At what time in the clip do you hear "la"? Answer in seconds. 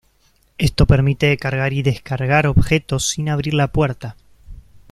3.53-3.67